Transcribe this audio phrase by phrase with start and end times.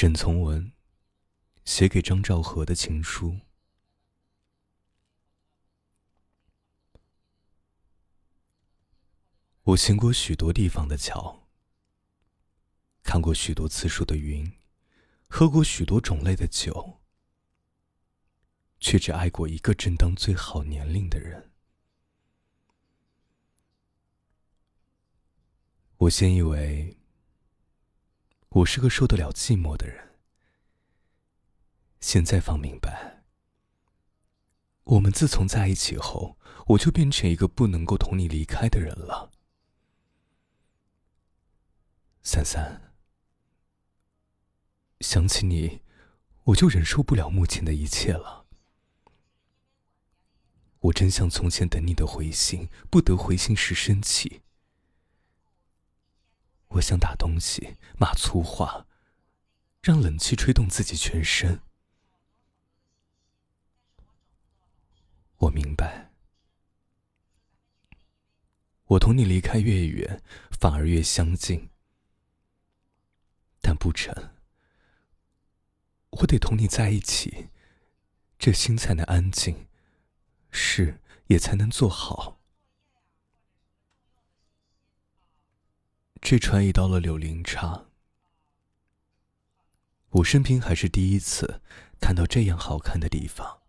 [0.00, 0.70] 沈从文
[1.64, 3.40] 写给张兆和的情书。
[9.64, 11.48] 我行过许多地方的桥，
[13.02, 14.52] 看过许多次数的云，
[15.26, 17.00] 喝过许多种类的酒，
[18.78, 21.50] 却只爱过一个正当最好年龄的人。
[25.96, 26.96] 我先以为
[28.50, 30.16] 我是个受得了寂寞的人，
[32.00, 33.22] 现在方明白，
[34.84, 39.30] 我们自从在一起后，我就变成一个不能够同你离开的人了。
[42.22, 42.94] 三三，
[45.00, 45.82] 想起你，
[46.44, 48.46] 我就忍受不了目前的一切了。
[50.80, 54.40] 我真像从前等你的回信，不得回信时生气。
[56.78, 58.86] 我想打东西，骂粗话，
[59.82, 61.60] 让冷气吹动自己全身。
[65.38, 66.12] 我明白，
[68.84, 71.68] 我同你离开越远，反而越相近。
[73.60, 74.30] 但不成，
[76.10, 77.48] 我得同你在一起，
[78.38, 79.66] 这心才能安静，
[80.50, 82.37] 事也才能做好。
[86.30, 87.86] 这船已到了柳林岔，
[90.10, 91.62] 我生平还是第一次
[91.98, 93.62] 看到这样好看的地方。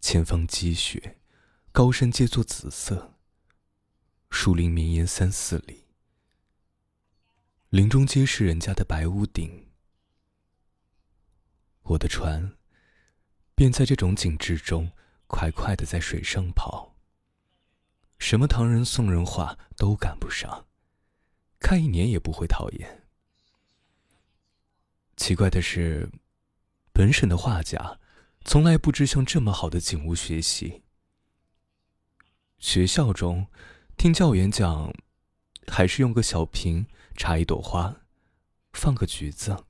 [0.00, 1.18] 前方积雪，
[1.70, 3.18] 高山皆作紫色，
[4.30, 5.84] 树林绵延三四里，
[7.68, 9.68] 林中皆是人家的白屋顶。
[11.82, 12.56] 我的船
[13.54, 14.92] 便在这种景致中，
[15.26, 16.91] 快快的在水上跑。
[18.22, 20.68] 什么唐人宋人画都赶不上，
[21.58, 23.02] 看一年也不会讨厌。
[25.16, 26.08] 奇怪的是，
[26.92, 27.98] 本省的画家
[28.44, 30.84] 从来不知向这么好的景物学习。
[32.58, 33.48] 学校中
[33.96, 34.94] 听教员讲，
[35.66, 38.02] 还是用个小瓶插一朵花，
[38.72, 39.64] 放个橘子，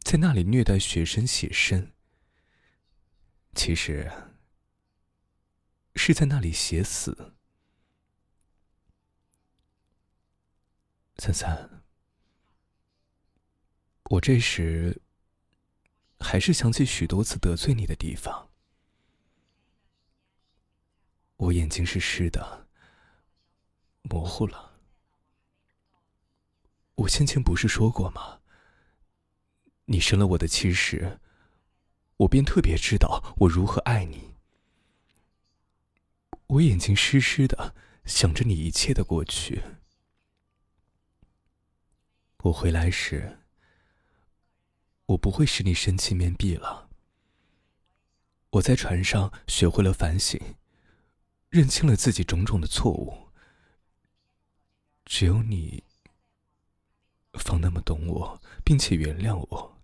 [0.00, 1.90] 在那里虐待学生写生。
[3.54, 4.12] 其实
[5.94, 7.32] 是在那里写死。
[11.18, 11.82] 三三，
[14.10, 15.00] 我这时
[16.20, 18.50] 还是想起许多次得罪你的地方。
[21.36, 22.68] 我眼睛是湿的，
[24.02, 24.78] 模糊了。
[26.96, 28.40] 我先前不是说过吗？
[29.86, 31.20] 你生了我的气时，
[32.18, 34.34] 我便特别知道我如何爱你。
[36.48, 39.62] 我眼睛湿湿的，想着你一切的过去。
[42.44, 43.40] 我回来时，
[45.06, 46.88] 我不会使你生气面壁了。
[48.50, 50.40] 我在船上学会了反省，
[51.48, 53.30] 认清了自己种种的错误。
[55.04, 55.82] 只有你，
[57.32, 59.82] 方那么懂我，并且原谅我。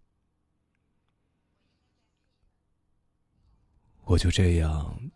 [4.05, 5.11] 我就这样，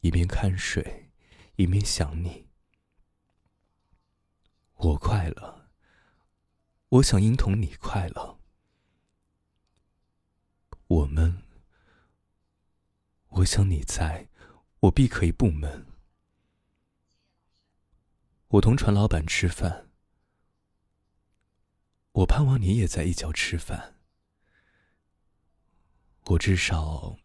[0.00, 1.10] 一边看水，
[1.56, 2.46] 一面想你。
[4.76, 5.63] 我快乐。
[6.94, 8.38] 我想因同你快乐，
[10.86, 11.42] 我闷。
[13.30, 14.28] 我想你在，
[14.78, 15.86] 我必可以不闷。
[18.46, 19.90] 我同船老板吃饭，
[22.12, 23.96] 我盼望你也在一角吃饭。
[26.26, 27.18] 我至少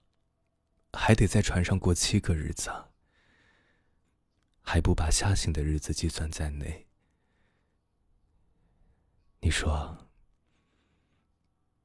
[0.94, 2.72] 还得在船上过七个日子，
[4.62, 6.89] 还不把下行的日子计算在内。
[9.42, 10.10] 你说，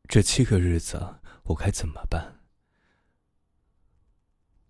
[0.08, 2.40] 这七个日子我该怎么办？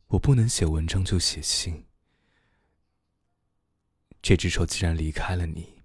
[0.09, 1.87] 我不能写文章就写信。
[4.21, 5.83] 这只手既然离开了你，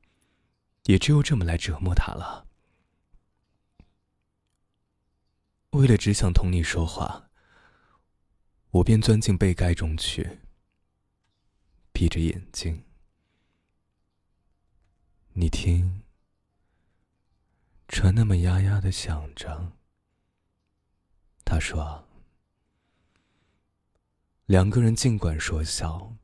[0.83, 2.47] 也只有这么来折磨它了。
[5.71, 7.29] 为了只想同你说话，
[8.71, 10.39] 我便钻进被盖中去，
[11.93, 12.83] 闭着眼睛。
[15.33, 16.03] 你听。
[18.01, 19.73] 船那么呀呀的响着。
[21.43, 22.07] 他说
[24.47, 26.15] ：“两个人尽管说笑，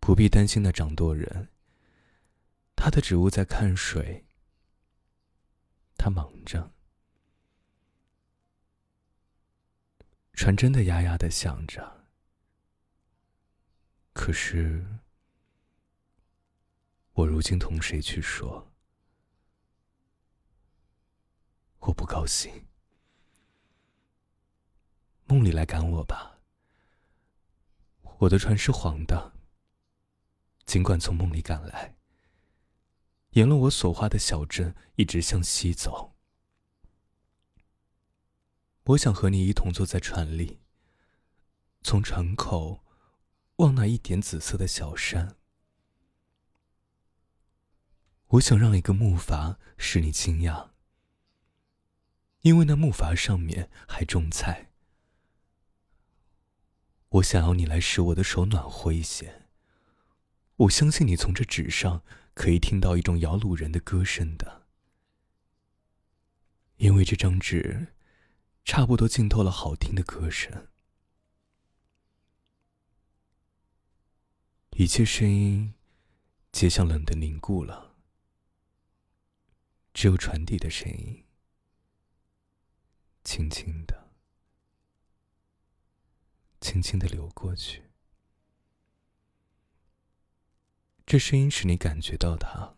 [0.00, 1.48] 不必担心那掌舵人。
[2.74, 4.26] 他的职务在看水，
[5.96, 6.72] 他忙着。
[10.32, 12.08] 船真的呀呀的响着，
[14.12, 14.84] 可是
[17.12, 18.66] 我如今同谁去说？”
[21.80, 22.66] 我不高兴。
[25.26, 26.40] 梦里来赶我吧，
[28.18, 29.32] 我的船是黄的。
[30.66, 31.96] 尽管从梦里赶来，
[33.30, 36.16] 沿了我所画的小镇一直向西走。
[38.84, 40.60] 我想和你一同坐在船里，
[41.82, 42.84] 从船口
[43.56, 45.36] 望那一点紫色的小山。
[48.28, 50.69] 我想让一个木筏使你惊讶，
[52.42, 54.70] 因为那木筏上面还种菜。
[57.08, 59.46] 我想要你来使我的手暖和一些。
[60.56, 62.02] 我相信你从这纸上
[62.34, 64.66] 可以听到一种摇橹人的歌声的，
[66.76, 67.94] 因为这张纸。
[68.62, 70.68] 差不多浸透了好听的歌声，
[74.76, 75.74] 一切声音
[76.52, 77.96] 皆像冷的凝固了，
[79.92, 81.24] 只有船底的声音，
[83.32, 84.10] 轻轻的、
[86.60, 87.92] 轻轻的流过去。
[91.06, 92.76] 这声音使你感觉到它，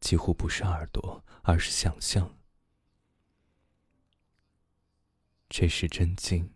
[0.00, 2.38] 几乎不是耳朵，而是想象。
[5.50, 6.54] 这是真静，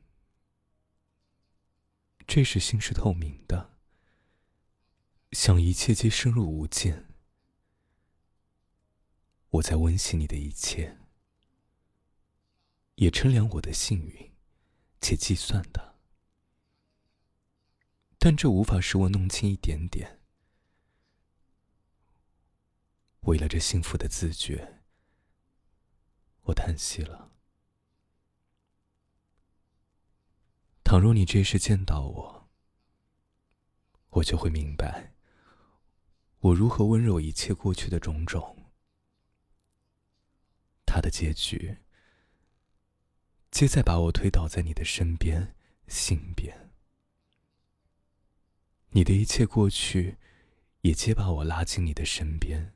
[2.27, 3.77] 这是心是透明的，
[5.33, 7.15] 想一切皆深入无间。
[9.51, 10.97] 我在温习你的一切，
[12.97, 14.33] 也称量我的幸运，
[15.01, 15.97] 且计算的，
[18.19, 20.21] 但这无法使我弄清一点点。
[23.21, 24.83] 为了这幸福的自觉，
[26.43, 27.33] 我叹息了。
[30.83, 32.49] 倘若你这时见到我，
[34.11, 35.13] 我就会明白，
[36.39, 38.71] 我如何温柔一切过去的种种。
[40.87, 41.77] 他的结局，
[43.57, 45.55] 皆在把我推倒在你的身边、
[45.89, 46.71] 心边。
[48.91, 50.19] 你的一切过去，
[50.83, 52.75] 也皆把我拉进你的身边、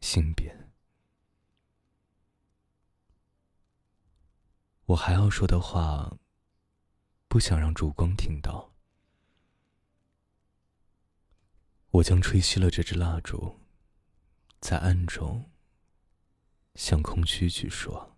[0.00, 0.70] 心边。
[4.84, 6.16] 我还要说的话。
[7.26, 8.72] 不想让烛光听到，
[11.90, 13.58] 我将吹熄了这支蜡烛，
[14.60, 15.50] 在暗中
[16.76, 18.16] 向空虚去说。